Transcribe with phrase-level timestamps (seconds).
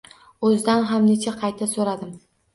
[0.47, 2.19] O`zidan ham necha qayta so`radim